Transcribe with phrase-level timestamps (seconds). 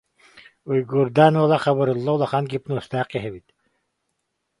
[0.69, 3.47] Уйгуурдаан уола Хабырылла улахан гипнозтаах киһи эбит